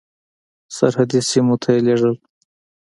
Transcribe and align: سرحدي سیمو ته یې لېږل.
سرحدي 0.75 1.19
سیمو 1.29 1.55
ته 1.61 1.69
یې 1.73 1.79
لېږل. 1.85 2.13